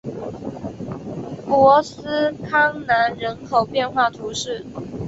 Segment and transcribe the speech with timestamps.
[1.45, 4.65] 博斯康南人口变化图示